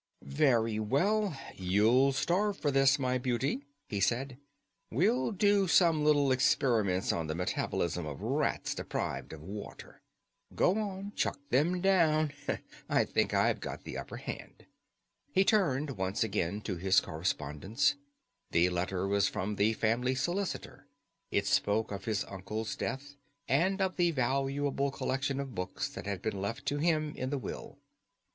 "Very 0.23 0.79
well; 0.79 1.39
you'll 1.55 2.11
starve 2.11 2.57
for 2.57 2.71
this, 2.71 2.97
my 2.97 3.19
beauty!" 3.19 3.67
he 3.87 3.99
said. 3.99 4.39
"We'll 4.89 5.29
do 5.31 5.67
some 5.67 6.03
little 6.03 6.31
experiments 6.31 7.11
on 7.13 7.27
the 7.27 7.35
metabolism 7.35 8.07
of 8.07 8.19
rats 8.23 8.73
deprived 8.73 9.31
of 9.31 9.43
water. 9.43 10.01
Go 10.55 10.75
on! 10.79 11.11
Chuck 11.15 11.37
them 11.51 11.81
down! 11.81 12.33
I 12.89 13.05
think 13.05 13.35
I've 13.35 13.59
got 13.59 13.83
the 13.83 13.95
upper 13.95 14.17
hand." 14.17 14.65
He 15.33 15.43
turned 15.45 15.91
once 15.91 16.23
again 16.23 16.61
to 16.61 16.77
his 16.77 16.99
correspondence. 16.99 17.93
The 18.49 18.69
letter 18.71 19.07
was 19.07 19.29
from 19.29 19.55
the 19.55 19.73
family 19.73 20.15
solicitor. 20.15 20.87
It 21.29 21.45
spoke 21.45 21.91
of 21.91 22.05
his 22.05 22.23
uncle's 22.25 22.75
death 22.75 23.17
and 23.47 23.79
of 23.79 23.97
the 23.97 24.09
valuable 24.09 24.89
collection 24.89 25.39
of 25.39 25.53
books 25.53 25.87
that 25.89 26.07
had 26.07 26.23
been 26.23 26.41
left 26.41 26.65
to 26.65 26.79
him 26.79 27.13
in 27.15 27.29
the 27.29 27.37
will. 27.37 27.77